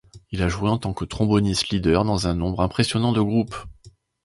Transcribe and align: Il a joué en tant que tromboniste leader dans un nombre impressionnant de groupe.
Il 0.31 0.41
a 0.41 0.47
joué 0.49 0.67
en 0.67 0.79
tant 0.79 0.95
que 0.95 1.05
tromboniste 1.05 1.69
leader 1.69 2.05
dans 2.05 2.25
un 2.25 2.33
nombre 2.33 2.61
impressionnant 2.63 3.11
de 3.11 3.21
groupe. 3.21 3.55